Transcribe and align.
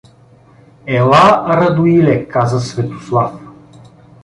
—Ела, 0.97 1.45
Радоиле— 1.47 2.25
каза 2.31 2.59
Светослав. 2.61 3.39